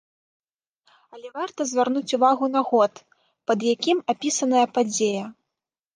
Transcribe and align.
Але 1.15 1.27
варта 1.35 1.67
звярнуць 1.71 2.15
увагу 2.19 2.45
на 2.55 2.61
год, 2.69 2.93
пад 3.51 3.59
якім 3.75 3.97
апісаная 4.15 4.65
падзея. 4.79 5.25